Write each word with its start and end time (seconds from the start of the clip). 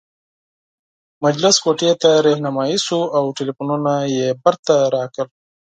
مجلس 1.23 1.55
کوټې 1.63 1.91
ته 2.01 2.09
رهنمايي 2.27 2.77
شوو 2.85 3.11
او 3.17 3.23
ټلفونونه 3.37 3.93
یې 4.15 4.27
بیرته 4.43 4.75
راکړل. 4.95 5.29